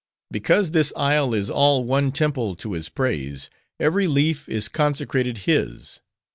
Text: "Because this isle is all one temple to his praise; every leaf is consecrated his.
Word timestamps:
"Because 0.31 0.71
this 0.71 0.91
isle 0.97 1.31
is 1.35 1.51
all 1.51 1.83
one 1.85 2.11
temple 2.11 2.55
to 2.55 2.73
his 2.73 2.89
praise; 2.89 3.51
every 3.79 4.07
leaf 4.07 4.49
is 4.49 4.67
consecrated 4.67 5.45
his. 5.47 6.01